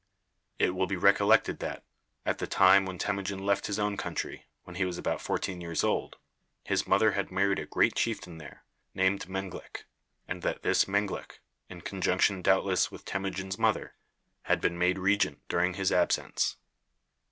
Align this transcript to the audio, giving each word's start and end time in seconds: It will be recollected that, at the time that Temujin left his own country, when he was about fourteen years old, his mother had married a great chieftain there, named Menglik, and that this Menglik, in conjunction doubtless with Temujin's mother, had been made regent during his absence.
It 0.57 0.71
will 0.73 0.87
be 0.87 0.95
recollected 0.95 1.59
that, 1.59 1.83
at 2.25 2.39
the 2.39 2.47
time 2.47 2.85
that 2.85 2.99
Temujin 2.99 3.45
left 3.45 3.67
his 3.67 3.77
own 3.77 3.97
country, 3.97 4.47
when 4.63 4.77
he 4.77 4.83
was 4.83 4.97
about 4.97 5.21
fourteen 5.21 5.61
years 5.61 5.83
old, 5.83 6.15
his 6.63 6.87
mother 6.87 7.11
had 7.11 7.29
married 7.29 7.59
a 7.59 7.67
great 7.67 7.93
chieftain 7.93 8.39
there, 8.39 8.63
named 8.95 9.27
Menglik, 9.29 9.83
and 10.27 10.41
that 10.41 10.63
this 10.63 10.85
Menglik, 10.87 11.39
in 11.69 11.81
conjunction 11.81 12.41
doubtless 12.41 12.89
with 12.91 13.05
Temujin's 13.05 13.59
mother, 13.59 13.93
had 14.45 14.59
been 14.59 14.79
made 14.79 14.97
regent 14.97 15.43
during 15.47 15.75
his 15.75 15.91
absence. 15.91 16.57